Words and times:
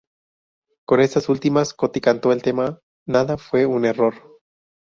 Con 0.87 0.99
estas 0.99 1.29
últimas 1.29 1.75
Coti 1.75 2.01
cantó 2.01 2.31
el 2.31 2.41
tema 2.41 2.79
"Nada 3.05 3.37
fue 3.37 3.67
un 3.67 3.85
error". 3.85 4.15